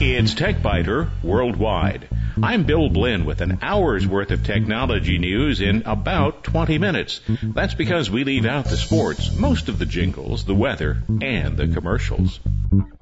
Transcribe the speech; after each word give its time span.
It's 0.00 0.32
TechByter 0.32 1.10
Worldwide. 1.24 2.08
I'm 2.40 2.62
Bill 2.62 2.88
Blinn 2.88 3.24
with 3.24 3.40
an 3.40 3.58
hour's 3.62 4.06
worth 4.06 4.30
of 4.30 4.44
technology 4.44 5.18
news 5.18 5.60
in 5.60 5.82
about 5.86 6.44
20 6.44 6.78
minutes. 6.78 7.20
That's 7.42 7.74
because 7.74 8.08
we 8.08 8.22
leave 8.22 8.46
out 8.46 8.66
the 8.66 8.76
sports, 8.76 9.36
most 9.36 9.68
of 9.68 9.80
the 9.80 9.86
jingles, 9.86 10.44
the 10.44 10.54
weather, 10.54 11.02
and 11.20 11.56
the 11.56 11.66
commercials. 11.66 12.38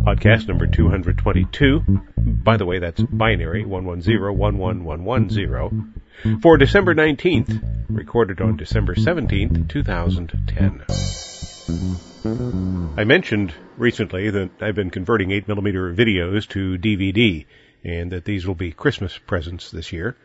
Podcast 0.00 0.48
number 0.48 0.66
222. 0.66 1.80
By 2.16 2.56
the 2.56 2.64
way, 2.64 2.78
that's 2.78 3.02
binary 3.02 3.64
110-11110 3.64 6.40
for 6.40 6.56
December 6.56 6.94
19th, 6.94 7.88
recorded 7.90 8.40
on 8.40 8.56
December 8.56 8.94
17th, 8.94 9.68
2010. 9.68 11.55
I 11.68 13.02
mentioned 13.04 13.52
recently 13.76 14.30
that 14.30 14.50
I've 14.62 14.76
been 14.76 14.90
converting 14.90 15.30
8mm 15.30 15.96
videos 15.96 16.46
to 16.50 16.78
DVD 16.78 17.44
and 17.82 18.12
that 18.12 18.24
these 18.24 18.46
will 18.46 18.54
be 18.54 18.70
Christmas 18.70 19.18
presents 19.18 19.72
this 19.72 19.92
year. 19.92 20.16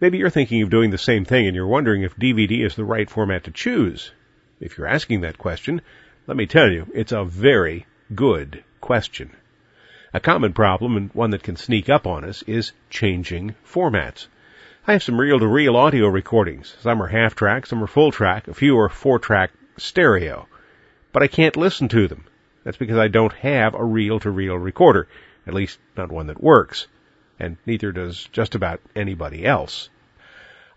Maybe 0.00 0.18
you're 0.18 0.30
thinking 0.30 0.62
of 0.62 0.70
doing 0.70 0.90
the 0.90 0.98
same 0.98 1.24
thing 1.24 1.48
and 1.48 1.56
you're 1.56 1.66
wondering 1.66 2.02
if 2.02 2.14
DVD 2.14 2.64
is 2.64 2.76
the 2.76 2.84
right 2.84 3.10
format 3.10 3.42
to 3.44 3.50
choose. 3.50 4.12
If 4.60 4.78
you're 4.78 4.86
asking 4.86 5.22
that 5.22 5.36
question, 5.36 5.80
let 6.28 6.36
me 6.36 6.46
tell 6.46 6.70
you, 6.70 6.86
it's 6.94 7.12
a 7.12 7.24
very 7.24 7.86
good 8.14 8.62
question. 8.80 9.32
A 10.12 10.20
common 10.20 10.52
problem, 10.52 10.96
and 10.96 11.10
one 11.12 11.30
that 11.30 11.42
can 11.42 11.56
sneak 11.56 11.88
up 11.88 12.06
on 12.06 12.24
us, 12.24 12.42
is 12.42 12.72
changing 12.88 13.56
formats. 13.66 14.28
I 14.86 14.92
have 14.92 15.02
some 15.02 15.20
reel 15.20 15.40
to 15.40 15.46
reel 15.48 15.76
audio 15.76 16.06
recordings. 16.06 16.76
Some 16.82 17.02
are 17.02 17.08
half 17.08 17.34
track, 17.34 17.66
some 17.66 17.82
are 17.82 17.88
full 17.88 18.12
track, 18.12 18.46
a 18.46 18.54
few 18.54 18.78
are 18.78 18.88
four 18.88 19.18
track 19.18 19.50
stereo. 19.76 20.46
But 21.14 21.22
I 21.22 21.28
can't 21.28 21.56
listen 21.56 21.88
to 21.88 22.06
them. 22.08 22.26
That's 22.62 22.76
because 22.76 22.98
I 22.98 23.08
don't 23.08 23.32
have 23.32 23.74
a 23.74 23.82
reel 23.82 24.20
to 24.20 24.30
reel 24.30 24.58
recorder, 24.58 25.08
at 25.46 25.54
least 25.54 25.78
not 25.96 26.12
one 26.12 26.26
that 26.26 26.42
works 26.42 26.88
and 27.38 27.56
neither 27.66 27.90
does 27.90 28.28
just 28.32 28.54
about 28.54 28.80
anybody 28.94 29.44
else. 29.44 29.88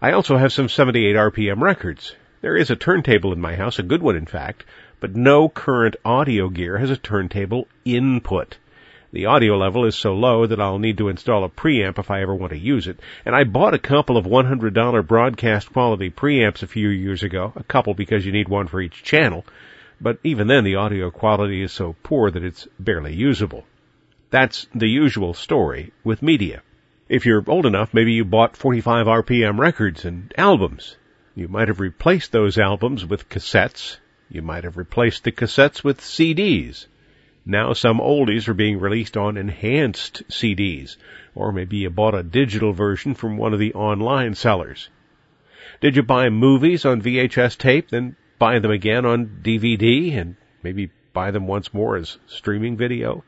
I 0.02 0.12
also 0.12 0.38
have 0.38 0.52
some 0.52 0.70
78 0.70 1.16
RPM 1.16 1.62
records. 1.62 2.16
There 2.42 2.56
is 2.56 2.70
a 2.70 2.76
turntable 2.76 3.34
in 3.34 3.40
my 3.40 3.56
house, 3.56 3.80
a 3.80 3.84
good 3.84 4.02
one 4.02 4.16
in 4.16 4.26
fact, 4.26 4.66
but 5.00 5.16
no 5.16 5.50
current 5.50 5.96
audio 6.04 6.50
gear 6.50 6.78
has 6.78 6.90
a 6.90 6.98
turntable 6.98 7.68
input. 7.86 8.58
The 9.12 9.28
audio 9.28 9.58
level 9.58 9.86
is 9.86 9.96
so 9.96 10.14
low 10.14 10.46
that 10.46 10.60
I'll 10.60 10.80
need 10.80 10.98
to 10.98 11.10
install 11.10 11.44
a 11.44 11.50
preamp 11.50 11.98
if 11.98 12.12
I 12.12 12.22
ever 12.22 12.36
want 12.36 12.52
to 12.52 12.60
use 12.60 12.88
it. 12.88 13.00
And 13.26 13.36
I 13.36 13.44
bought 13.44 13.74
a 13.74 13.80
couple 13.80 14.18
of 14.18 14.26
$100 14.26 15.08
broadcast 15.08 15.72
quality 15.72 16.10
preamps 16.10 16.62
a 16.62 16.68
few 16.68 16.90
years 16.90 17.24
ago, 17.24 17.54
a 17.56 17.64
couple 17.64 17.94
because 17.94 18.26
you 18.26 18.32
need 18.32 18.50
one 18.50 18.68
for 18.68 18.82
each 18.82 19.04
channel. 19.04 19.46
But 20.00 20.20
even 20.24 20.48
then 20.48 20.64
the 20.64 20.76
audio 20.76 21.10
quality 21.10 21.64
is 21.64 21.72
so 21.72 21.96
poor 22.04 22.30
that 22.30 22.44
it's 22.44 22.68
barely 22.80 23.16
usable. 23.16 23.66
That's 24.30 24.68
the 24.76 24.88
usual 24.88 25.34
story 25.34 25.92
with 26.04 26.22
media. 26.22 26.62
If 27.10 27.26
you're 27.26 27.44
old 27.48 27.66
enough, 27.66 27.94
maybe 27.94 28.14
you 28.14 28.26
bought 28.26 28.58
45 28.58 29.08
RPM 29.08 29.58
records 29.58 30.06
and 30.06 30.34
albums. 30.38 30.98
You 31.34 31.48
might 31.48 31.70
have 31.70 31.80
replaced 31.80 32.32
those 32.32 32.58
albums 32.58 33.06
with 33.06 33.30
cassettes. 33.30 33.98
You 34.30 34.42
might 34.42 34.66
have 34.66 34.78
replaced 34.78 35.24
the 35.24 35.32
cassettes 35.32 35.84
with 35.84 36.02
CDs. 36.02 36.88
Now 37.46 37.72
some 37.74 38.00
oldies 38.00 38.50
are 38.50 38.54
being 38.54 38.80
released 38.80 39.16
on 39.16 39.38
enhanced 39.38 40.28
CDs, 40.30 40.98
or 41.34 41.54
maybe 41.54 41.78
you 41.78 41.90
bought 41.90 42.14
a 42.14 42.22
digital 42.22 42.74
version 42.74 43.14
from 43.14 43.38
one 43.38 43.54
of 43.54 43.60
the 43.60 43.74
online 43.74 44.36
sellers. 44.36 44.90
Did 45.80 45.96
you 45.96 46.04
buy 46.04 46.30
movies 46.30 46.86
on 46.86 47.02
VHS 47.02 47.58
tape, 47.58 47.90
then 47.90 48.18
buy 48.40 48.60
them 48.60 48.72
again 48.72 49.06
on 49.06 49.42
DVD, 49.44 50.18
and 50.18 50.36
maybe 50.64 50.92
buy 51.14 51.32
them 51.32 51.48
once 51.48 51.74
more 51.74 51.96
as 51.96 52.18
streaming 52.28 52.78
video? 52.78 53.24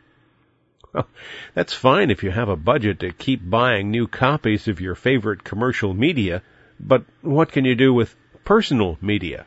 Well, 0.94 1.08
that's 1.54 1.74
fine 1.74 2.10
if 2.10 2.24
you 2.24 2.32
have 2.32 2.50
a 2.50 2.56
budget 2.56 3.00
to 3.02 3.12
keep 3.12 3.48
buying 3.48 3.92
new 3.92 4.08
copies 4.08 4.68
of 4.68 4.82
your 4.82 4.96
favorite 4.96 5.44
commercial 5.44 5.94
media, 5.94 6.42
but 6.80 7.06
what 7.22 7.52
can 7.52 7.66
you 7.66 7.76
do 7.76 7.94
with 7.94 8.16
personal 8.44 8.98
media? 9.02 9.46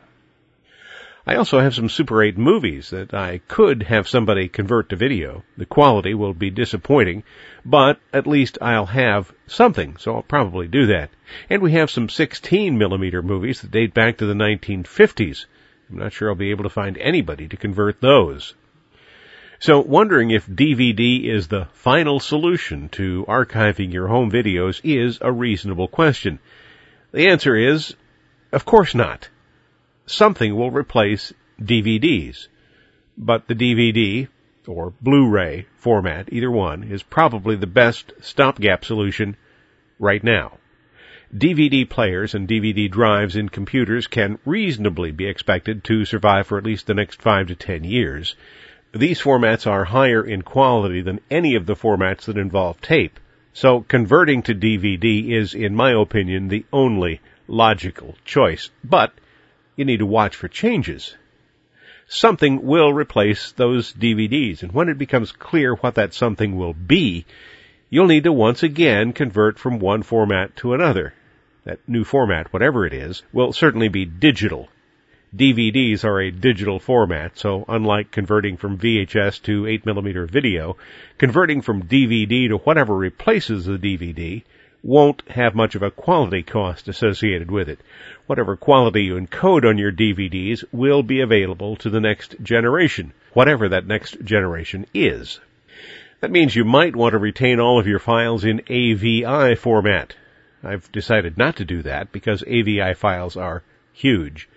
I 1.25 1.35
also 1.35 1.59
have 1.61 1.73
some 1.73 1.87
Super 1.87 2.21
8 2.21 2.37
movies 2.37 2.89
that 2.89 3.13
I 3.13 3.37
could 3.47 3.83
have 3.83 4.09
somebody 4.09 4.49
convert 4.49 4.89
to 4.89 4.97
video. 4.97 5.45
The 5.55 5.65
quality 5.65 6.13
will 6.13 6.33
be 6.33 6.49
disappointing, 6.49 7.23
but 7.63 7.97
at 8.11 8.27
least 8.27 8.57
I'll 8.61 8.87
have 8.87 9.33
something, 9.47 9.95
so 9.95 10.15
I'll 10.15 10.23
probably 10.23 10.67
do 10.67 10.87
that. 10.87 11.11
And 11.49 11.61
we 11.61 11.71
have 11.71 11.89
some 11.89 12.09
16 12.09 12.77
millimeter 12.77 13.21
movies 13.21 13.61
that 13.61 13.71
date 13.71 13.93
back 13.93 14.17
to 14.17 14.25
the 14.25 14.33
1950s. 14.33 15.45
I'm 15.93 15.99
not 15.99 16.13
sure 16.13 16.29
I'll 16.29 16.35
be 16.35 16.49
able 16.49 16.63
to 16.63 16.71
find 16.71 16.97
anybody 16.97 17.47
to 17.47 17.55
convert 17.55 18.01
those. 18.01 18.55
So 19.59 19.79
wondering 19.79 20.31
if 20.31 20.47
DVD 20.47 21.23
is 21.25 21.47
the 21.47 21.67
final 21.73 22.19
solution 22.19 22.89
to 22.89 23.25
archiving 23.27 23.93
your 23.93 24.07
home 24.07 24.31
videos 24.31 24.81
is 24.83 25.19
a 25.21 25.31
reasonable 25.31 25.87
question. 25.87 26.39
The 27.11 27.27
answer 27.27 27.55
is, 27.55 27.95
of 28.51 28.65
course 28.65 28.95
not. 28.95 29.29
Something 30.07 30.55
will 30.55 30.71
replace 30.71 31.31
DVDs. 31.61 32.47
But 33.15 33.47
the 33.47 33.53
DVD, 33.53 34.27
or 34.65 34.93
Blu-ray 34.99 35.67
format, 35.77 36.33
either 36.33 36.49
one, 36.49 36.81
is 36.85 37.03
probably 37.03 37.55
the 37.55 37.67
best 37.67 38.13
stopgap 38.19 38.83
solution 38.83 39.37
right 39.99 40.23
now. 40.23 40.57
DVD 41.35 41.89
players 41.89 42.35
and 42.35 42.47
DVD 42.47 42.87
drives 42.91 43.35
in 43.35 43.49
computers 43.49 44.05
can 44.05 44.37
reasonably 44.45 45.09
be 45.09 45.25
expected 45.25 45.83
to 45.83 46.05
survive 46.05 46.45
for 46.45 46.59
at 46.59 46.63
least 46.63 46.85
the 46.85 46.93
next 46.93 47.23
five 47.23 47.47
to 47.47 47.55
ten 47.55 47.83
years. 47.83 48.35
These 48.91 49.19
formats 49.19 49.65
are 49.65 49.83
higher 49.83 50.23
in 50.23 50.43
quality 50.43 51.01
than 51.01 51.21
any 51.31 51.55
of 51.55 51.65
the 51.65 51.75
formats 51.75 52.25
that 52.25 52.37
involve 52.37 52.79
tape. 52.81 53.19
So 53.51 53.81
converting 53.81 54.43
to 54.43 54.53
DVD 54.53 55.31
is, 55.31 55.55
in 55.55 55.75
my 55.75 55.93
opinion, 55.93 56.49
the 56.49 56.65
only 56.71 57.19
logical 57.47 58.15
choice. 58.23 58.69
But 58.83 59.11
you 59.75 59.85
need 59.85 59.99
to 59.99 60.05
watch 60.05 60.35
for 60.35 60.47
changes. 60.47 61.17
Something 62.05 62.61
will 62.61 62.93
replace 62.93 63.53
those 63.53 63.91
DVDs, 63.91 64.61
and 64.61 64.71
when 64.71 64.87
it 64.87 64.99
becomes 64.99 65.31
clear 65.31 65.73
what 65.73 65.95
that 65.95 66.13
something 66.13 66.55
will 66.55 66.73
be, 66.75 67.25
you'll 67.89 68.05
need 68.05 68.25
to 68.25 68.31
once 68.31 68.61
again 68.61 69.13
convert 69.13 69.57
from 69.57 69.79
one 69.79 70.03
format 70.03 70.55
to 70.57 70.75
another. 70.75 71.15
That 71.65 71.79
new 71.87 72.03
format, 72.03 72.51
whatever 72.51 72.85
it 72.85 72.93
is, 72.93 73.23
will 73.31 73.53
certainly 73.53 73.87
be 73.87 74.05
digital 74.05 74.69
DVDs 75.35 76.03
are 76.03 76.21
a 76.21 76.29
digital 76.29 76.77
format, 76.77 77.39
so 77.39 77.65
unlike 77.67 78.11
converting 78.11 78.55
from 78.55 78.77
VHS 78.77 79.41
to 79.41 79.63
8mm 79.63 80.29
video, 80.29 80.77
converting 81.17 81.61
from 81.61 81.87
DVD 81.87 82.49
to 82.49 82.57
whatever 82.57 82.95
replaces 82.95 83.65
the 83.65 83.79
DVD 83.79 84.43
won't 84.83 85.23
have 85.29 85.55
much 85.55 85.73
of 85.73 85.81
a 85.81 85.89
quality 85.89 86.43
cost 86.43 86.87
associated 86.87 87.49
with 87.49 87.67
it. 87.67 87.79
Whatever 88.27 88.55
quality 88.55 89.05
you 89.05 89.15
encode 89.15 89.67
on 89.67 89.79
your 89.79 89.91
DVDs 89.91 90.63
will 90.71 91.01
be 91.01 91.21
available 91.21 91.77
to 91.77 91.89
the 91.89 92.01
next 92.01 92.35
generation, 92.43 93.11
whatever 93.31 93.69
that 93.69 93.87
next 93.87 94.23
generation 94.23 94.85
is. 94.93 95.39
That 96.19 96.29
means 96.29 96.55
you 96.55 96.63
might 96.63 96.95
want 96.95 97.13
to 97.13 97.17
retain 97.17 97.59
all 97.59 97.79
of 97.79 97.87
your 97.87 97.97
files 97.97 98.45
in 98.45 98.61
AVI 98.69 99.55
format. 99.55 100.13
I've 100.63 100.91
decided 100.91 101.37
not 101.37 101.57
to 101.57 101.65
do 101.65 101.81
that 101.81 102.11
because 102.11 102.43
AVI 102.43 102.93
files 102.95 103.35
are 103.35 103.63
huge. 103.91 104.47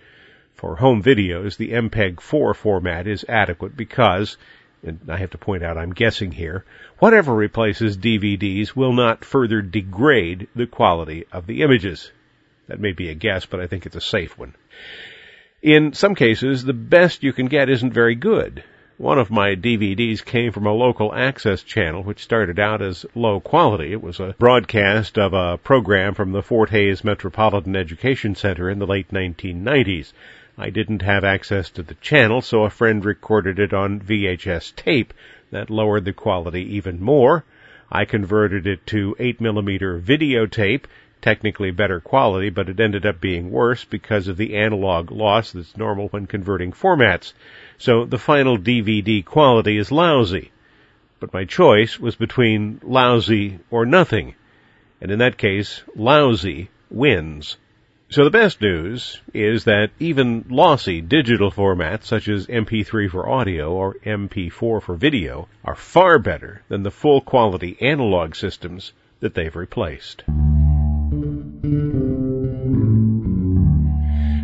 For 0.55 0.77
home 0.77 1.03
videos, 1.03 1.57
the 1.57 1.71
MPEG-4 1.71 2.55
format 2.55 3.05
is 3.07 3.25
adequate 3.29 3.77
because, 3.77 4.37
and 4.81 4.99
I 5.07 5.17
have 5.17 5.31
to 5.31 5.37
point 5.37 5.63
out 5.63 5.77
I'm 5.77 5.93
guessing 5.93 6.31
here, 6.31 6.65
whatever 6.99 7.35
replaces 7.35 7.97
DVDs 7.97 8.75
will 8.75 8.93
not 8.93 9.25
further 9.25 9.61
degrade 9.61 10.47
the 10.55 10.65
quality 10.65 11.25
of 11.31 11.45
the 11.45 11.61
images. 11.61 12.11
That 12.67 12.79
may 12.79 12.93
be 12.93 13.09
a 13.09 13.13
guess, 13.13 13.45
but 13.45 13.59
I 13.59 13.67
think 13.67 13.85
it's 13.85 13.95
a 13.95 14.01
safe 14.01 14.37
one. 14.37 14.55
In 15.61 15.93
some 15.93 16.15
cases, 16.15 16.63
the 16.63 16.73
best 16.73 17.23
you 17.23 17.33
can 17.33 17.47
get 17.47 17.69
isn't 17.69 17.93
very 17.93 18.15
good. 18.15 18.63
One 18.99 19.19
of 19.19 19.29
my 19.29 19.55
DVDs 19.55 20.25
came 20.25 20.51
from 20.51 20.65
a 20.65 20.73
local 20.73 21.13
access 21.13 21.61
channel 21.61 22.01
which 22.01 22.23
started 22.23 22.57
out 22.57 22.81
as 22.81 23.05
low 23.13 23.39
quality. 23.39 23.91
It 23.91 24.01
was 24.01 24.19
a 24.19 24.33
broadcast 24.39 25.19
of 25.19 25.33
a 25.33 25.59
program 25.59 26.15
from 26.15 26.31
the 26.31 26.41
Fort 26.41 26.71
Hayes 26.71 27.03
Metropolitan 27.03 27.75
Education 27.75 28.33
Center 28.33 28.71
in 28.71 28.79
the 28.79 28.87
late 28.87 29.09
1990s. 29.09 30.13
I 30.57 30.71
didn't 30.71 31.03
have 31.03 31.23
access 31.23 31.69
to 31.71 31.83
the 31.83 31.93
channel, 31.93 32.41
so 32.41 32.63
a 32.63 32.71
friend 32.71 33.05
recorded 33.05 33.59
it 33.59 33.71
on 33.71 33.99
VHS 33.99 34.75
tape. 34.75 35.13
That 35.51 35.69
lowered 35.69 36.05
the 36.05 36.11
quality 36.11 36.63
even 36.75 36.99
more. 36.99 37.45
I 37.91 38.05
converted 38.05 38.65
it 38.65 38.87
to 38.87 39.15
8mm 39.19 40.01
videotape, 40.01 40.85
technically 41.27 41.71
better 41.71 41.99
quality, 41.99 42.49
but 42.49 42.69
it 42.69 42.79
ended 42.79 43.05
up 43.05 43.19
being 43.19 43.51
worse 43.51 43.83
because 43.83 44.29
of 44.29 44.37
the 44.37 44.55
analog 44.55 45.11
loss 45.11 45.51
that's 45.51 45.75
normal 45.75 46.07
when 46.07 46.25
converting 46.25 46.71
formats. 46.71 47.33
So 47.77 48.05
the 48.05 48.17
final 48.17 48.57
DVD 48.57 49.25
quality 49.25 49.77
is 49.77 49.91
lousy. 49.91 50.51
But 51.19 51.33
my 51.33 51.43
choice 51.43 51.99
was 51.99 52.15
between 52.15 52.79
lousy 52.81 53.59
or 53.69 53.85
nothing. 53.85 54.35
And 55.01 55.11
in 55.11 55.19
that 55.19 55.37
case, 55.37 55.83
lousy 55.97 56.69
wins. 56.89 57.57
So 58.07 58.23
the 58.23 58.29
best 58.29 58.61
news 58.61 59.19
is 59.33 59.65
that 59.65 59.89
even 59.99 60.45
lossy 60.49 61.01
digital 61.01 61.51
formats 61.51 62.05
such 62.05 62.29
as 62.29 62.47
MP3 62.47 63.11
for 63.11 63.27
audio 63.27 63.73
or 63.73 63.95
MP4 64.05 64.81
for 64.81 64.95
video 64.95 65.49
are 65.65 65.75
far 65.75 66.19
better 66.19 66.61
than 66.69 66.83
the 66.83 66.91
full 66.91 67.19
quality 67.19 67.75
analog 67.81 68.33
systems 68.33 68.93
that 69.19 69.33
they've 69.33 69.57
replaced. 69.57 70.23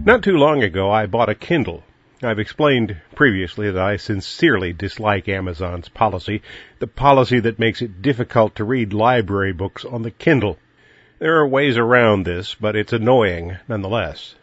Not 0.06 0.22
too 0.22 0.36
long 0.36 0.62
ago 0.62 0.92
I 0.92 1.06
bought 1.06 1.30
a 1.30 1.36
Kindle. 1.36 1.82
I've 2.22 2.38
explained 2.38 2.98
previously 3.16 3.72
that 3.72 3.82
I 3.82 3.96
sincerely 3.96 4.74
dislike 4.74 5.30
Amazon's 5.30 5.88
policy, 5.88 6.42
the 6.80 6.88
policy 6.88 7.40
that 7.40 7.58
makes 7.58 7.82
it 7.82 8.02
difficult 8.02 8.56
to 8.56 8.66
read 8.66 8.92
library 8.92 9.54
books 9.54 9.86
on 9.86 10.02
the 10.02 10.12
Kindle. 10.12 10.60
There 11.20 11.38
are 11.38 11.48
ways 11.48 11.78
around 11.78 12.26
this, 12.26 12.54
but 12.54 12.76
it's 12.76 12.92
annoying 12.92 13.56
nonetheless. 13.70 14.36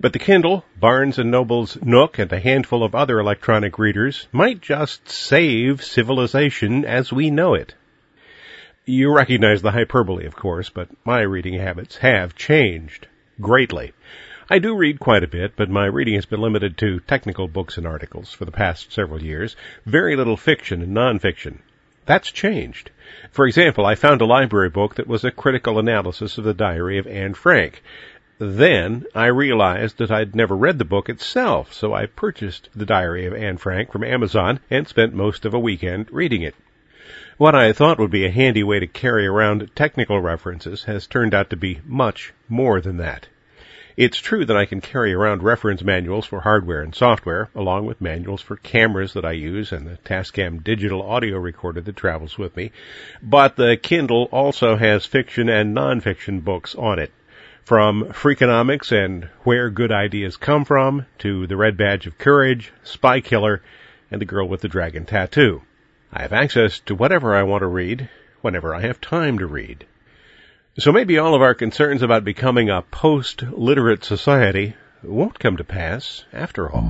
But 0.00 0.14
the 0.14 0.18
Kindle, 0.18 0.64
Barnes 0.76 1.16
& 1.18 1.24
Noble's 1.24 1.80
Nook, 1.80 2.18
and 2.18 2.32
a 2.32 2.40
handful 2.40 2.82
of 2.82 2.96
other 2.96 3.20
electronic 3.20 3.78
readers 3.78 4.26
might 4.32 4.60
just 4.60 5.08
save 5.08 5.80
civilization 5.84 6.84
as 6.84 7.12
we 7.12 7.30
know 7.30 7.54
it. 7.54 7.72
You 8.84 9.14
recognize 9.14 9.62
the 9.62 9.70
hyperbole, 9.70 10.26
of 10.26 10.34
course, 10.34 10.70
but 10.70 10.88
my 11.04 11.20
reading 11.20 11.54
habits 11.54 11.98
have 11.98 12.34
changed 12.34 13.06
greatly. 13.40 13.92
I 14.50 14.58
do 14.58 14.74
read 14.74 14.98
quite 14.98 15.22
a 15.22 15.28
bit, 15.28 15.56
but 15.56 15.68
my 15.68 15.84
reading 15.84 16.14
has 16.14 16.24
been 16.24 16.40
limited 16.40 16.78
to 16.78 17.00
technical 17.00 17.48
books 17.48 17.76
and 17.76 17.86
articles 17.86 18.32
for 18.32 18.46
the 18.46 18.50
past 18.50 18.90
several 18.90 19.22
years, 19.22 19.54
very 19.84 20.16
little 20.16 20.38
fiction 20.38 20.80
and 20.80 20.96
nonfiction. 20.96 21.58
That's 22.06 22.32
changed. 22.32 22.90
For 23.30 23.46
example, 23.46 23.84
I 23.84 23.94
found 23.94 24.22
a 24.22 24.24
library 24.24 24.70
book 24.70 24.94
that 24.94 25.06
was 25.06 25.22
a 25.22 25.30
critical 25.30 25.78
analysis 25.78 26.38
of 26.38 26.44
the 26.44 26.54
diary 26.54 26.96
of 26.96 27.06
Anne 27.06 27.34
Frank. 27.34 27.82
Then 28.38 29.04
I 29.14 29.26
realized 29.26 29.98
that 29.98 30.10
I'd 30.10 30.34
never 30.34 30.56
read 30.56 30.78
the 30.78 30.86
book 30.86 31.10
itself, 31.10 31.74
so 31.74 31.92
I 31.92 32.06
purchased 32.06 32.70
the 32.74 32.86
diary 32.86 33.26
of 33.26 33.34
Anne 33.34 33.58
Frank 33.58 33.92
from 33.92 34.02
Amazon 34.02 34.60
and 34.70 34.88
spent 34.88 35.12
most 35.12 35.44
of 35.44 35.52
a 35.52 35.60
weekend 35.60 36.10
reading 36.10 36.40
it. 36.40 36.54
What 37.36 37.54
I 37.54 37.74
thought 37.74 37.98
would 37.98 38.10
be 38.10 38.24
a 38.24 38.30
handy 38.30 38.62
way 38.62 38.80
to 38.80 38.86
carry 38.86 39.26
around 39.26 39.70
technical 39.76 40.22
references 40.22 40.84
has 40.84 41.06
turned 41.06 41.34
out 41.34 41.50
to 41.50 41.56
be 41.56 41.80
much 41.84 42.32
more 42.48 42.80
than 42.80 42.96
that. 42.96 43.26
It's 43.98 44.18
true 44.18 44.44
that 44.44 44.56
I 44.56 44.64
can 44.64 44.80
carry 44.80 45.12
around 45.12 45.42
reference 45.42 45.82
manuals 45.82 46.24
for 46.24 46.42
hardware 46.42 46.82
and 46.82 46.94
software, 46.94 47.50
along 47.52 47.86
with 47.86 48.00
manuals 48.00 48.40
for 48.40 48.54
cameras 48.54 49.12
that 49.14 49.24
I 49.24 49.32
use 49.32 49.72
and 49.72 49.88
the 49.88 49.96
Tascam 50.04 50.62
digital 50.62 51.02
audio 51.02 51.36
recorder 51.38 51.80
that 51.80 51.96
travels 51.96 52.38
with 52.38 52.56
me, 52.56 52.70
but 53.20 53.56
the 53.56 53.76
Kindle 53.76 54.28
also 54.30 54.76
has 54.76 55.04
fiction 55.04 55.48
and 55.48 55.76
nonfiction 55.76 56.44
books 56.44 56.76
on 56.76 57.00
it. 57.00 57.10
From 57.64 58.12
Freakonomics 58.12 58.92
and 58.92 59.30
Where 59.42 59.68
Good 59.68 59.90
Ideas 59.90 60.36
Come 60.36 60.64
From 60.64 61.06
to 61.18 61.48
The 61.48 61.56
Red 61.56 61.76
Badge 61.76 62.06
of 62.06 62.18
Courage, 62.18 62.70
Spy 62.84 63.20
Killer, 63.20 63.62
and 64.12 64.20
The 64.20 64.26
Girl 64.26 64.46
with 64.46 64.60
the 64.60 64.68
Dragon 64.68 65.06
Tattoo. 65.06 65.62
I 66.12 66.22
have 66.22 66.32
access 66.32 66.78
to 66.86 66.94
whatever 66.94 67.34
I 67.34 67.42
want 67.42 67.62
to 67.62 67.66
read, 67.66 68.08
whenever 68.42 68.76
I 68.76 68.82
have 68.82 69.00
time 69.00 69.38
to 69.38 69.46
read. 69.48 69.86
So 70.78 70.92
maybe 70.92 71.18
all 71.18 71.34
of 71.34 71.42
our 71.42 71.54
concerns 71.54 72.02
about 72.02 72.22
becoming 72.22 72.70
a 72.70 72.82
post-literate 72.82 74.04
society 74.04 74.76
won't 75.02 75.40
come 75.40 75.56
to 75.56 75.64
pass 75.64 76.24
after 76.32 76.70
all. 76.70 76.88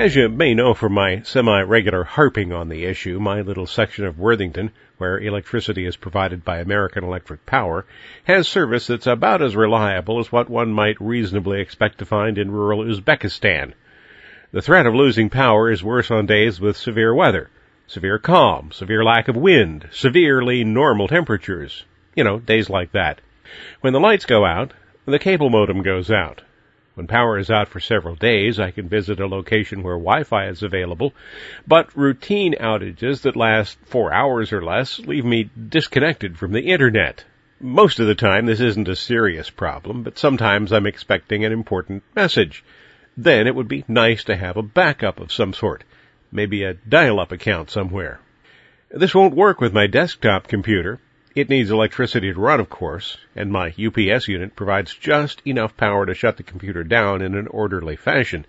As 0.00 0.16
you 0.16 0.28
may 0.28 0.54
know 0.54 0.74
from 0.74 0.94
my 0.94 1.22
semi-regular 1.22 2.02
harping 2.02 2.52
on 2.52 2.70
the 2.70 2.86
issue, 2.86 3.20
my 3.20 3.42
little 3.42 3.68
section 3.68 4.04
of 4.04 4.18
Worthington, 4.18 4.72
where 4.98 5.20
electricity 5.20 5.86
is 5.86 5.94
provided 5.94 6.44
by 6.44 6.58
American 6.58 7.04
Electric 7.04 7.46
Power, 7.46 7.86
has 8.24 8.48
service 8.48 8.88
that's 8.88 9.06
about 9.06 9.42
as 9.42 9.54
reliable 9.54 10.18
as 10.18 10.32
what 10.32 10.50
one 10.50 10.72
might 10.72 11.00
reasonably 11.00 11.60
expect 11.60 11.98
to 11.98 12.04
find 12.04 12.36
in 12.36 12.50
rural 12.50 12.82
Uzbekistan. 12.82 13.74
The 14.50 14.62
threat 14.62 14.86
of 14.86 14.94
losing 14.96 15.30
power 15.30 15.70
is 15.70 15.84
worse 15.84 16.10
on 16.10 16.26
days 16.26 16.60
with 16.60 16.76
severe 16.76 17.14
weather, 17.14 17.48
severe 17.86 18.18
calm, 18.18 18.70
severe 18.72 19.04
lack 19.04 19.28
of 19.28 19.36
wind, 19.36 19.88
severely 19.92 20.64
normal 20.64 21.08
temperatures. 21.08 21.84
You 22.14 22.24
know, 22.24 22.38
days 22.38 22.70
like 22.70 22.92
that. 22.92 23.20
When 23.80 23.92
the 23.92 24.00
lights 24.00 24.24
go 24.24 24.44
out, 24.46 24.72
the 25.04 25.18
cable 25.18 25.50
modem 25.50 25.82
goes 25.82 26.10
out. 26.10 26.42
When 26.94 27.06
power 27.06 27.38
is 27.38 27.50
out 27.50 27.68
for 27.68 27.80
several 27.80 28.14
days, 28.14 28.60
I 28.60 28.70
can 28.70 28.88
visit 28.88 29.18
a 29.18 29.26
location 29.26 29.82
where 29.82 29.96
Wi-Fi 29.96 30.48
is 30.48 30.62
available, 30.62 31.14
but 31.66 31.96
routine 31.96 32.54
outages 32.60 33.22
that 33.22 33.34
last 33.34 33.78
four 33.84 34.12
hours 34.12 34.52
or 34.52 34.62
less 34.62 34.98
leave 34.98 35.24
me 35.24 35.48
disconnected 35.68 36.38
from 36.38 36.52
the 36.52 36.70
internet. 36.70 37.24
Most 37.60 37.98
of 37.98 38.06
the 38.06 38.14
time 38.14 38.46
this 38.46 38.60
isn't 38.60 38.88
a 38.88 38.96
serious 38.96 39.48
problem, 39.48 40.02
but 40.02 40.18
sometimes 40.18 40.72
I'm 40.72 40.86
expecting 40.86 41.44
an 41.44 41.52
important 41.52 42.02
message. 42.14 42.62
Then 43.16 43.46
it 43.46 43.54
would 43.54 43.68
be 43.68 43.84
nice 43.88 44.24
to 44.24 44.36
have 44.36 44.56
a 44.56 44.62
backup 44.62 45.18
of 45.18 45.32
some 45.32 45.52
sort 45.52 45.84
maybe 46.32 46.64
a 46.64 46.74
dial-up 46.74 47.30
account 47.30 47.70
somewhere. 47.70 48.18
This 48.90 49.14
won't 49.14 49.34
work 49.34 49.60
with 49.60 49.72
my 49.72 49.86
desktop 49.86 50.48
computer. 50.48 50.98
It 51.34 51.48
needs 51.48 51.70
electricity 51.70 52.32
to 52.32 52.40
run, 52.40 52.58
of 52.58 52.68
course, 52.68 53.16
and 53.36 53.52
my 53.52 53.68
UPS 53.68 54.28
unit 54.28 54.56
provides 54.56 54.94
just 54.94 55.40
enough 55.46 55.76
power 55.76 56.04
to 56.06 56.14
shut 56.14 56.36
the 56.36 56.42
computer 56.42 56.84
down 56.84 57.22
in 57.22 57.34
an 57.34 57.46
orderly 57.46 57.96
fashion. 57.96 58.44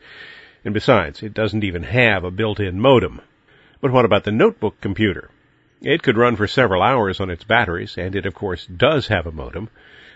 And 0.65 0.73
besides, 0.73 1.21
it 1.21 1.33
doesn't 1.33 1.63
even 1.63 1.83
have 1.83 2.23
a 2.23 2.31
built-in 2.31 2.79
modem. 2.79 3.21
But 3.81 3.91
what 3.91 4.05
about 4.05 4.23
the 4.23 4.31
notebook 4.31 4.79
computer? 4.81 5.29
It 5.81 6.01
could 6.01 6.17
run 6.17 6.37
for 6.37 6.47
several 6.47 6.81
hours 6.81 7.19
on 7.19 7.29
its 7.29 7.43
batteries, 7.43 7.97
and 7.97 8.15
it 8.15 8.25
of 8.25 8.33
course 8.33 8.65
does 8.65 9.07
have 9.07 9.27
a 9.27 9.31
modem. 9.31 9.69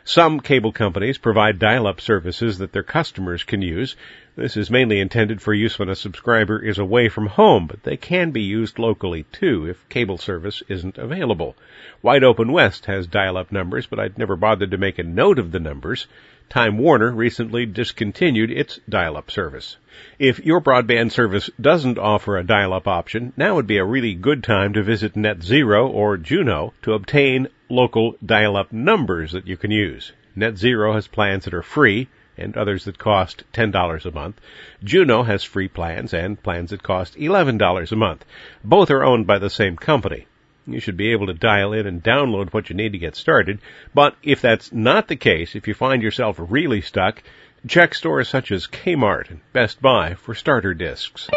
Some 0.09 0.39
cable 0.39 0.71
companies 0.71 1.17
provide 1.17 1.59
dial-up 1.59 1.99
services 1.99 2.59
that 2.59 2.71
their 2.71 2.81
customers 2.81 3.43
can 3.43 3.61
use. 3.61 3.97
This 4.37 4.55
is 4.55 4.71
mainly 4.71 5.01
intended 5.01 5.41
for 5.41 5.53
use 5.53 5.77
when 5.77 5.89
a 5.89 5.97
subscriber 5.97 6.63
is 6.63 6.79
away 6.79 7.09
from 7.09 7.25
home, 7.27 7.67
but 7.67 7.83
they 7.83 7.97
can 7.97 8.31
be 8.31 8.43
used 8.43 8.79
locally 8.79 9.23
too 9.33 9.67
if 9.67 9.89
cable 9.89 10.17
service 10.17 10.63
isn't 10.69 10.97
available. 10.97 11.57
Wide 12.01 12.23
Open 12.23 12.53
West 12.53 12.85
has 12.85 13.05
dial-up 13.05 13.51
numbers, 13.51 13.85
but 13.85 13.99
I'd 13.99 14.17
never 14.17 14.37
bothered 14.37 14.71
to 14.71 14.77
make 14.77 14.97
a 14.97 15.03
note 15.03 15.39
of 15.39 15.51
the 15.51 15.59
numbers. 15.59 16.07
Time 16.47 16.77
Warner 16.77 17.11
recently 17.11 17.65
discontinued 17.65 18.49
its 18.49 18.79
dial-up 18.87 19.29
service. 19.29 19.75
If 20.17 20.39
your 20.39 20.61
broadband 20.61 21.11
service 21.11 21.49
doesn't 21.59 21.97
offer 21.97 22.37
a 22.37 22.45
dial-up 22.45 22.87
option, 22.87 23.33
now 23.35 23.55
would 23.55 23.67
be 23.67 23.77
a 23.77 23.83
really 23.83 24.13
good 24.13 24.41
time 24.41 24.71
to 24.71 24.83
visit 24.83 25.15
NetZero 25.15 25.89
or 25.89 26.15
Juno 26.15 26.73
to 26.83 26.93
obtain 26.93 27.49
local 27.69 28.15
dial-up 28.25 28.71
numbers 28.71 29.31
that 29.31 29.47
you 29.47 29.57
can 29.57 29.71
use. 29.71 30.11
NetZero 30.35 30.93
has 30.93 31.07
plans 31.07 31.45
that 31.45 31.53
are 31.53 31.63
free 31.63 32.07
and 32.37 32.55
others 32.55 32.85
that 32.85 32.97
cost 32.97 33.43
$10 33.53 34.05
a 34.05 34.11
month. 34.11 34.39
Juno 34.83 35.23
has 35.23 35.43
free 35.43 35.67
plans 35.67 36.13
and 36.13 36.41
plans 36.41 36.69
that 36.69 36.83
cost 36.83 37.15
$11 37.15 37.91
a 37.91 37.95
month. 37.95 38.25
Both 38.63 38.91
are 38.91 39.03
owned 39.03 39.25
by 39.25 39.39
the 39.39 39.49
same 39.49 39.75
company. 39.75 40.27
You 40.67 40.79
should 40.79 40.97
be 40.97 41.11
able 41.11 41.27
to 41.27 41.33
dial 41.33 41.73
in 41.73 41.87
and 41.87 42.03
download 42.03 42.53
what 42.53 42.69
you 42.69 42.75
need 42.75 42.91
to 42.91 42.97
get 42.97 43.15
started. 43.15 43.59
But 43.93 44.15
if 44.21 44.41
that's 44.41 44.71
not 44.71 45.07
the 45.07 45.15
case, 45.15 45.55
if 45.55 45.67
you 45.67 45.73
find 45.73 46.03
yourself 46.03 46.35
really 46.39 46.81
stuck, 46.81 47.23
check 47.67 47.95
stores 47.95 48.29
such 48.29 48.51
as 48.51 48.67
Kmart 48.67 49.29
and 49.29 49.39
Best 49.53 49.81
Buy 49.81 50.13
for 50.15 50.35
starter 50.35 50.73
discs. 50.73 51.29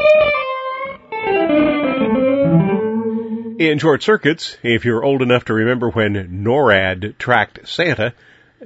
In 3.60 3.78
short 3.78 4.02
circuits, 4.02 4.56
if 4.62 4.86
you're 4.86 5.04
old 5.04 5.20
enough 5.20 5.44
to 5.44 5.52
remember 5.52 5.90
when 5.90 6.14
NORAD 6.42 7.18
tracked 7.18 7.68
Santa, 7.68 8.14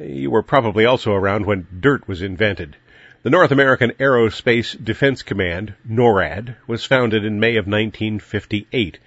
you 0.01 0.31
were 0.31 0.45
probably 0.45 0.85
also 0.85 1.15
around 1.15 1.47
when 1.47 1.67
dirt 1.81 2.07
was 2.07 2.23
invented. 2.23 2.77
The 3.25 3.31
North 3.31 3.51
American 3.51 3.91
Aerospace 3.99 4.77
Defense 4.85 5.25
Command, 5.25 5.75
NORAD, 5.85 6.55
was 6.69 6.85
founded 6.85 7.25
in 7.25 7.41
May 7.41 7.57
of 7.57 7.67
1958. 7.67 8.99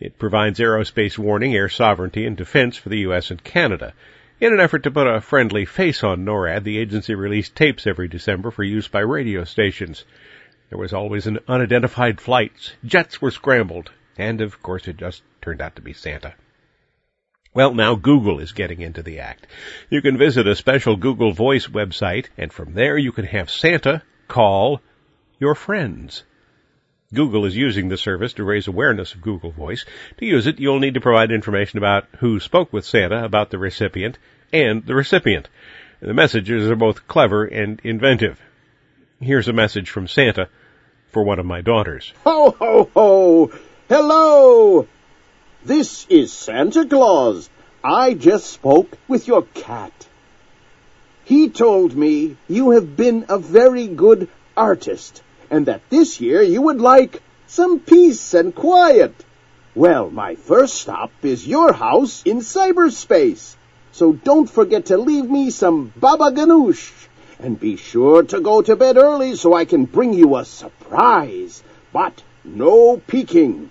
It 0.00 0.18
provides 0.18 0.60
aerospace 0.60 1.18
warning, 1.18 1.54
air 1.54 1.68
sovereignty, 1.68 2.24
and 2.24 2.38
defense 2.38 2.78
for 2.78 2.88
the 2.88 3.00
U.S. 3.00 3.30
and 3.30 3.44
Canada. 3.44 3.92
In 4.40 4.54
an 4.54 4.60
effort 4.60 4.82
to 4.84 4.90
put 4.90 5.06
a 5.06 5.20
friendly 5.20 5.66
face 5.66 6.02
on 6.02 6.24
NORAD, 6.24 6.64
the 6.64 6.78
agency 6.78 7.14
released 7.14 7.54
tapes 7.54 7.86
every 7.86 8.08
December 8.08 8.50
for 8.50 8.64
use 8.64 8.88
by 8.88 9.00
radio 9.00 9.44
stations. 9.44 10.06
There 10.70 10.78
was 10.78 10.94
always 10.94 11.26
an 11.26 11.40
unidentified 11.46 12.18
flight, 12.18 12.76
jets 12.86 13.20
were 13.20 13.30
scrambled, 13.30 13.90
and 14.16 14.40
of 14.40 14.62
course 14.62 14.88
it 14.88 14.96
just 14.96 15.22
turned 15.44 15.60
out 15.60 15.76
to 15.76 15.82
be 15.82 15.92
Santa. 15.92 16.32
Well, 17.52 17.74
now 17.74 17.94
Google 17.94 18.40
is 18.40 18.52
getting 18.52 18.80
into 18.80 19.02
the 19.02 19.20
act. 19.20 19.46
You 19.90 20.00
can 20.00 20.16
visit 20.16 20.48
a 20.48 20.56
special 20.56 20.96
Google 20.96 21.32
Voice 21.32 21.66
website, 21.66 22.26
and 22.38 22.50
from 22.50 22.72
there 22.72 22.96
you 22.96 23.12
can 23.12 23.26
have 23.26 23.50
Santa 23.50 24.02
call 24.26 24.80
your 25.38 25.54
friends. 25.54 26.24
Google 27.12 27.44
is 27.44 27.56
using 27.56 27.88
the 27.88 27.98
service 27.98 28.32
to 28.32 28.44
raise 28.44 28.66
awareness 28.66 29.14
of 29.14 29.20
Google 29.20 29.52
Voice. 29.52 29.84
To 30.16 30.26
use 30.26 30.46
it, 30.46 30.58
you'll 30.58 30.80
need 30.80 30.94
to 30.94 31.00
provide 31.00 31.30
information 31.30 31.78
about 31.78 32.06
who 32.18 32.40
spoke 32.40 32.72
with 32.72 32.86
Santa, 32.86 33.22
about 33.22 33.50
the 33.50 33.58
recipient, 33.58 34.18
and 34.52 34.84
the 34.84 34.94
recipient. 34.94 35.48
The 36.00 36.14
messages 36.14 36.68
are 36.70 36.76
both 36.76 37.06
clever 37.06 37.44
and 37.44 37.80
inventive. 37.84 38.40
Here's 39.20 39.48
a 39.48 39.52
message 39.52 39.90
from 39.90 40.08
Santa 40.08 40.48
for 41.12 41.22
one 41.22 41.38
of 41.38 41.46
my 41.46 41.60
daughters. 41.60 42.12
Ho, 42.24 42.50
ho, 42.50 42.90
ho! 42.94 43.52
Hello! 43.88 44.88
This 45.66 46.06
is 46.10 46.30
Santa 46.30 46.84
Claus. 46.84 47.48
I 47.82 48.12
just 48.12 48.50
spoke 48.50 48.98
with 49.08 49.26
your 49.26 49.44
cat. 49.54 49.92
He 51.24 51.48
told 51.48 51.96
me 51.96 52.36
you 52.48 52.72
have 52.72 52.98
been 52.98 53.24
a 53.30 53.38
very 53.38 53.86
good 53.86 54.28
artist 54.54 55.22
and 55.50 55.64
that 55.64 55.80
this 55.88 56.20
year 56.20 56.42
you 56.42 56.60
would 56.60 56.82
like 56.82 57.22
some 57.46 57.80
peace 57.80 58.34
and 58.34 58.54
quiet. 58.54 59.14
Well, 59.74 60.10
my 60.10 60.34
first 60.34 60.74
stop 60.74 61.10
is 61.22 61.48
your 61.48 61.72
house 61.72 62.22
in 62.26 62.40
cyberspace. 62.40 63.56
So 63.92 64.12
don't 64.12 64.50
forget 64.50 64.84
to 64.86 64.98
leave 64.98 65.30
me 65.30 65.48
some 65.48 65.94
baba 65.96 66.30
ganoush. 66.30 66.92
And 67.38 67.58
be 67.58 67.76
sure 67.76 68.22
to 68.22 68.40
go 68.42 68.60
to 68.60 68.76
bed 68.76 68.98
early 68.98 69.34
so 69.34 69.54
I 69.54 69.64
can 69.64 69.86
bring 69.86 70.12
you 70.12 70.36
a 70.36 70.44
surprise. 70.44 71.62
But 71.90 72.22
no 72.44 72.98
peeking. 72.98 73.70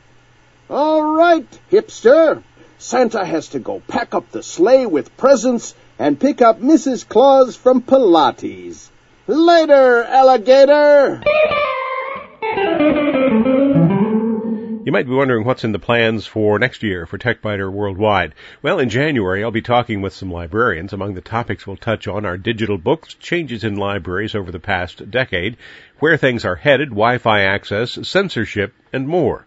All 0.70 1.04
right, 1.04 1.46
hipster. 1.72 2.42
Santa 2.78 3.26
has 3.26 3.50
to 3.50 3.60
go 3.60 3.82
pack 3.88 4.16
up 4.16 4.32
the 4.32 4.42
sleigh 4.42 4.86
with 4.86 5.16
presents 5.18 5.76
and 6.00 6.20
pick 6.20 6.42
up 6.42 6.62
Mrs. 6.62 7.08
Claus 7.08 7.56
from 7.56 7.82
Pilates. 7.82 8.90
Later, 9.28 10.04
alligator! 10.04 11.22
You 14.86 14.92
might 14.92 15.06
be 15.06 15.14
wondering 15.14 15.46
what's 15.46 15.64
in 15.64 15.72
the 15.72 15.80
plans 15.80 16.26
for 16.26 16.60
next 16.60 16.84
year 16.84 17.06
for 17.06 17.18
TechByter 17.18 17.72
Worldwide. 17.72 18.34
Well, 18.62 18.80
in 18.80 18.90
January, 18.90 19.44
I'll 19.44 19.52
be 19.52 19.62
talking 19.62 20.02
with 20.02 20.14
some 20.14 20.32
librarians. 20.32 20.94
Among 20.94 21.14
the 21.14 21.22
topics 21.22 21.68
we'll 21.68 21.78
touch 21.78 22.08
on 22.08 22.26
are 22.26 22.38
digital 22.38 22.78
books, 22.78 23.14
changes 23.16 23.64
in 23.64 23.76
libraries 23.76 24.36
over 24.36 24.52
the 24.52 24.60
past 24.60 25.10
decade, 25.10 25.58
where 26.00 26.18
things 26.18 26.46
are 26.46 26.56
headed, 26.56 26.90
Wi-Fi 26.90 27.42
access, 27.42 27.98
censorship, 28.08 28.74
and 28.92 29.08
more. 29.08 29.46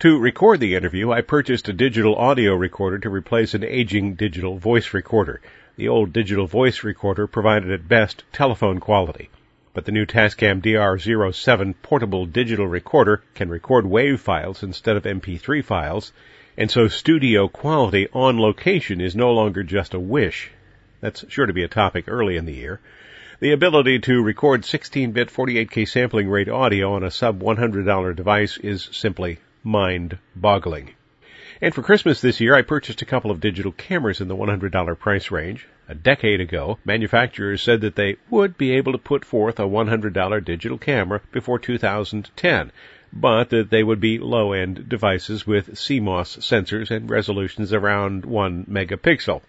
To 0.00 0.18
record 0.18 0.60
the 0.60 0.74
interview, 0.74 1.10
I 1.10 1.22
purchased 1.22 1.70
a 1.70 1.72
digital 1.72 2.16
audio 2.16 2.54
recorder 2.54 2.98
to 2.98 3.08
replace 3.08 3.54
an 3.54 3.64
aging 3.64 4.16
digital 4.16 4.58
voice 4.58 4.92
recorder. 4.92 5.40
The 5.76 5.88
old 5.88 6.12
digital 6.12 6.46
voice 6.46 6.84
recorder 6.84 7.26
provided 7.26 7.70
at 7.70 7.88
best 7.88 8.22
telephone 8.30 8.78
quality. 8.78 9.30
But 9.72 9.86
the 9.86 9.92
new 9.92 10.04
Tascam 10.04 10.60
DR07 10.60 11.76
portable 11.80 12.26
digital 12.26 12.66
recorder 12.66 13.22
can 13.34 13.48
record 13.48 13.86
WAV 13.86 14.18
files 14.18 14.62
instead 14.62 14.98
of 14.98 15.04
MP3 15.04 15.64
files, 15.64 16.12
and 16.58 16.70
so 16.70 16.88
studio 16.88 17.48
quality 17.48 18.06
on 18.12 18.38
location 18.38 19.00
is 19.00 19.16
no 19.16 19.32
longer 19.32 19.62
just 19.62 19.94
a 19.94 19.98
wish. 19.98 20.50
That's 21.00 21.24
sure 21.30 21.46
to 21.46 21.54
be 21.54 21.62
a 21.62 21.68
topic 21.68 22.04
early 22.06 22.36
in 22.36 22.44
the 22.44 22.52
year. 22.52 22.80
The 23.40 23.52
ability 23.52 24.00
to 24.00 24.22
record 24.22 24.60
16-bit 24.60 25.30
48K 25.30 25.88
sampling 25.88 26.28
rate 26.28 26.50
audio 26.50 26.92
on 26.92 27.02
a 27.02 27.10
sub 27.10 27.40
$100 27.40 28.14
device 28.14 28.58
is 28.58 28.90
simply 28.92 29.38
mind-boggling. 29.66 30.90
And 31.60 31.74
for 31.74 31.82
Christmas 31.82 32.20
this 32.20 32.40
year, 32.40 32.54
I 32.54 32.62
purchased 32.62 33.02
a 33.02 33.06
couple 33.06 33.30
of 33.30 33.40
digital 33.40 33.72
cameras 33.72 34.20
in 34.20 34.28
the 34.28 34.36
$100 34.36 34.98
price 34.98 35.30
range. 35.30 35.66
A 35.88 35.94
decade 35.94 36.40
ago, 36.40 36.78
manufacturers 36.84 37.62
said 37.62 37.80
that 37.80 37.96
they 37.96 38.16
would 38.30 38.56
be 38.56 38.72
able 38.72 38.92
to 38.92 38.98
put 38.98 39.24
forth 39.24 39.58
a 39.58 39.62
$100 39.62 40.44
digital 40.44 40.78
camera 40.78 41.20
before 41.32 41.58
2010, 41.58 42.72
but 43.12 43.50
that 43.50 43.70
they 43.70 43.82
would 43.82 44.00
be 44.00 44.18
low-end 44.18 44.88
devices 44.88 45.46
with 45.46 45.74
CMOS 45.74 46.38
sensors 46.38 46.90
and 46.90 47.10
resolutions 47.10 47.72
around 47.72 48.24
1 48.24 48.66
megapixel. 48.66 49.42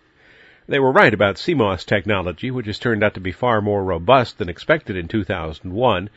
They 0.67 0.79
were 0.79 0.91
right 0.91 1.13
about 1.13 1.36
CMOS 1.36 1.86
technology, 1.86 2.51
which 2.51 2.65
has 2.65 2.79
turned 2.79 3.03
out 3.03 3.13
to 3.13 3.19
be 3.19 3.31
far 3.31 3.62
more 3.62 3.83
robust 3.83 4.38
than 4.38 4.50
expected 4.50 4.97
in 4.97 5.07
2001, 5.07 6.09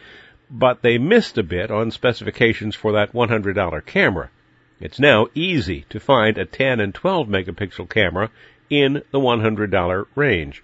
but 0.50 0.82
they 0.82 0.98
missed 0.98 1.38
a 1.38 1.42
bit 1.42 1.70
on 1.70 1.90
specifications 1.90 2.74
for 2.74 2.92
that 2.92 3.12
$100 3.12 3.86
camera. 3.86 4.30
It's 4.80 4.98
now 4.98 5.28
easy 5.34 5.84
to 5.90 6.00
find 6.00 6.38
a 6.38 6.44
10 6.44 6.80
and 6.80 6.94
12 6.94 7.28
megapixel 7.28 7.88
camera 7.88 8.30
in 8.68 9.02
the 9.10 9.20
$100 9.20 10.06
range. 10.14 10.62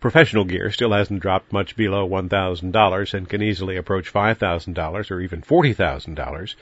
Professional 0.00 0.44
gear 0.44 0.70
still 0.70 0.92
hasn't 0.92 1.20
dropped 1.20 1.52
much 1.52 1.76
below 1.76 2.06
$1,000 2.08 3.14
and 3.14 3.28
can 3.28 3.42
easily 3.42 3.76
approach 3.76 4.12
$5,000 4.12 5.10
or 5.10 5.20
even 5.20 5.42
$40,000. 5.42 6.54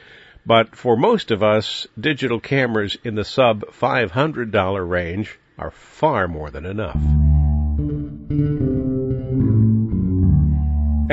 But 0.47 0.77
for 0.77 0.97
most 0.97 1.31
of 1.31 1.43
us, 1.43 1.87
digital 1.99 2.39
cameras 2.39 2.97
in 3.03 3.15
the 3.15 3.25
sub 3.25 3.65
$500 3.73 4.89
range 4.89 5.39
are 5.59 5.71
far 5.71 6.29
more 6.29 6.51
than 6.51 6.67
enough. 6.67 7.34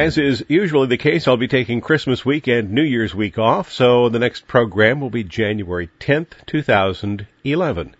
As 0.01 0.17
is 0.17 0.43
usually 0.47 0.87
the 0.87 0.97
case, 0.97 1.27
I'll 1.27 1.37
be 1.37 1.47
taking 1.47 1.79
Christmas 1.79 2.25
week 2.25 2.47
and 2.47 2.71
New 2.71 2.81
Year's 2.81 3.13
week 3.13 3.37
off, 3.37 3.71
so 3.71 4.09
the 4.09 4.17
next 4.17 4.47
program 4.47 4.99
will 4.99 5.11
be 5.11 5.23
January 5.23 5.91
10th, 5.99 6.43
2011. 6.47 7.95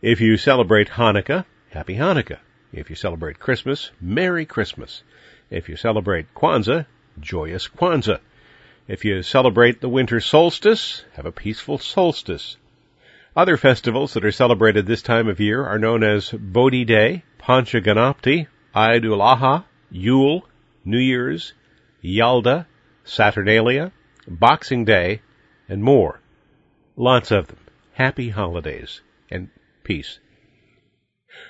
If 0.00 0.22
you 0.22 0.38
celebrate 0.38 0.88
Hanukkah, 0.88 1.44
Happy 1.68 1.96
Hanukkah. 1.96 2.38
If 2.72 2.88
you 2.88 2.96
celebrate 2.96 3.38
Christmas, 3.38 3.90
Merry 4.00 4.46
Christmas. 4.46 5.02
If 5.50 5.68
you 5.68 5.76
celebrate 5.76 6.32
Kwanzaa, 6.34 6.86
Joyous 7.20 7.68
Kwanzaa. 7.68 8.20
If 8.88 9.04
you 9.04 9.22
celebrate 9.22 9.82
the 9.82 9.90
winter 9.90 10.20
solstice, 10.20 11.04
have 11.12 11.26
a 11.26 11.30
peaceful 11.30 11.76
solstice. 11.76 12.56
Other 13.36 13.58
festivals 13.58 14.14
that 14.14 14.24
are 14.24 14.32
celebrated 14.32 14.86
this 14.86 15.02
time 15.02 15.28
of 15.28 15.40
year 15.40 15.62
are 15.62 15.78
known 15.78 16.04
as 16.04 16.30
Bodhi 16.30 16.86
Day, 16.86 17.22
Pancha 17.36 17.82
Ganapti, 17.82 18.46
Eid 18.74 19.04
ul 19.04 19.64
Yule, 19.90 20.48
New 20.84 20.98
Year's, 20.98 21.54
Yalda, 22.02 22.66
Saturnalia, 23.04 23.92
Boxing 24.28 24.84
Day, 24.84 25.22
and 25.68 25.82
more. 25.82 26.20
Lots 26.96 27.30
of 27.30 27.46
them. 27.46 27.58
Happy 27.92 28.28
holidays 28.28 29.00
and 29.30 29.48
peace. 29.82 30.18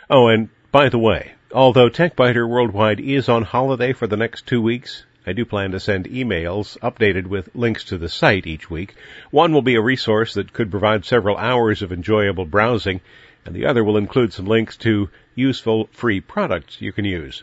Oh, 0.08 0.28
and 0.28 0.50
by 0.70 0.88
the 0.88 0.98
way, 0.98 1.32
although 1.52 1.90
TechByter 1.90 2.48
Worldwide 2.48 3.00
is 3.00 3.28
on 3.28 3.42
holiday 3.42 3.92
for 3.92 4.06
the 4.06 4.16
next 4.16 4.46
two 4.46 4.62
weeks, 4.62 5.04
I 5.26 5.32
do 5.32 5.44
plan 5.44 5.72
to 5.72 5.80
send 5.80 6.04
emails 6.04 6.78
updated 6.78 7.26
with 7.26 7.54
links 7.54 7.84
to 7.84 7.98
the 7.98 8.08
site 8.08 8.46
each 8.46 8.70
week. 8.70 8.94
One 9.30 9.52
will 9.52 9.62
be 9.62 9.74
a 9.74 9.80
resource 9.80 10.34
that 10.34 10.52
could 10.52 10.70
provide 10.70 11.04
several 11.04 11.36
hours 11.36 11.82
of 11.82 11.92
enjoyable 11.92 12.44
browsing, 12.44 13.00
and 13.44 13.54
the 13.54 13.66
other 13.66 13.82
will 13.82 13.96
include 13.96 14.32
some 14.32 14.46
links 14.46 14.76
to 14.78 15.10
useful 15.34 15.88
free 15.92 16.20
products 16.20 16.80
you 16.80 16.92
can 16.92 17.04
use. 17.04 17.42